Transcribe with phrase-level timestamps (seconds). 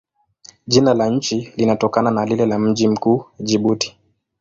[0.67, 3.97] Jina la nchi linatokana na lile la mji mkuu, Jibuti.